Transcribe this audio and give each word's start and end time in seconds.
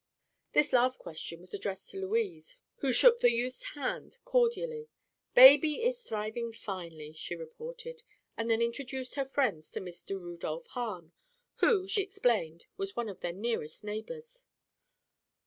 This 0.53 0.73
last 0.73 0.97
question 0.97 1.41
was 1.41 1.53
addressed 1.53 1.91
to 1.91 1.99
Louise, 2.01 2.57
who 2.77 2.91
shook 2.91 3.19
the 3.19 3.31
youth's 3.31 3.63
hand 3.75 4.17
cordially. 4.25 4.89
"Baby 5.35 5.83
is 5.83 6.01
thriving 6.01 6.51
finely," 6.53 7.13
she 7.13 7.35
reported, 7.35 8.01
and 8.35 8.49
then 8.49 8.63
introduced 8.63 9.13
her 9.13 9.25
friends 9.25 9.69
to 9.69 9.79
Mr. 9.79 10.19
Rudolph 10.19 10.65
Hahn, 10.69 11.11
who, 11.57 11.87
she 11.87 12.01
explained, 12.01 12.65
was 12.77 12.95
one 12.95 13.09
of 13.09 13.19
their 13.21 13.31
nearest 13.31 13.83
neighbors. 13.83 14.47